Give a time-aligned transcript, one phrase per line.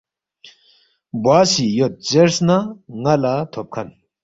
[1.23, 2.57] بوا سی یود زیرس نہ
[3.01, 3.87] ن٘ا لہ تھوب کھن